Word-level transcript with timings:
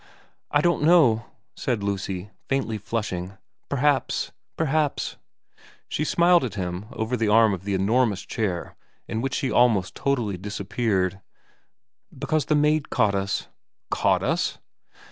* 0.29 0.41
I 0.51 0.61
don't 0.61 0.81
know,' 0.81 1.27
said 1.55 1.83
Lucy, 1.83 2.31
faintly 2.47 2.79
flushing.' 2.79 3.37
Perhaps' 3.69 4.31
o 4.59 4.63
194 4.63 4.65
VERA 4.65 4.89
xvn 4.89 5.65
she 5.87 6.03
smiled 6.03 6.43
at 6.43 6.55
him 6.55 6.87
over 6.91 7.15
the 7.15 7.27
arm 7.27 7.53
of 7.53 7.65
the 7.65 7.75
enormous 7.75 8.23
chair 8.25 8.75
in 9.07 9.21
which 9.21 9.35
she 9.35 9.51
almost 9.51 9.93
totally 9.93 10.37
disappeared' 10.37 11.21
because 12.17 12.45
the 12.45 12.55
maid 12.55 12.89
caught 12.89 13.13
us.'' 13.13 13.47
Caught 13.91 14.23
us 14.23 14.57